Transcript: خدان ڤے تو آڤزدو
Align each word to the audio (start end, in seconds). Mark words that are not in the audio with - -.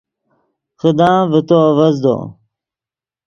خدان 0.79 1.17
ڤے 1.31 1.39
تو 1.47 1.55
آڤزدو 1.67 2.15